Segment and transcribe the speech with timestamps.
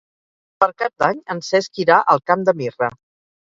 [0.63, 2.91] Per Cap d'Any en Cesc irà al Camp de Mirra.